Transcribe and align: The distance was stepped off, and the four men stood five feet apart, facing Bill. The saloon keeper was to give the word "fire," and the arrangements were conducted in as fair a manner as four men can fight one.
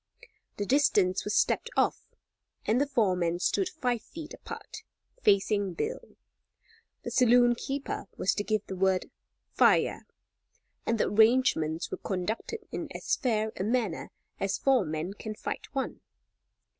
The 0.57 0.65
distance 0.65 1.23
was 1.25 1.35
stepped 1.35 1.69
off, 1.77 2.01
and 2.65 2.81
the 2.81 2.87
four 2.87 3.15
men 3.15 3.37
stood 3.37 3.69
five 3.69 4.01
feet 4.01 4.33
apart, 4.33 4.77
facing 5.21 5.75
Bill. 5.75 6.17
The 7.03 7.11
saloon 7.11 7.53
keeper 7.53 8.07
was 8.17 8.33
to 8.33 8.43
give 8.43 8.65
the 8.65 8.75
word 8.75 9.11
"fire," 9.53 10.07
and 10.87 10.97
the 10.97 11.07
arrangements 11.07 11.91
were 11.91 11.97
conducted 11.97 12.67
in 12.71 12.87
as 12.95 13.15
fair 13.15 13.51
a 13.55 13.63
manner 13.63 14.09
as 14.39 14.57
four 14.57 14.85
men 14.85 15.13
can 15.13 15.35
fight 15.35 15.67
one. 15.75 16.01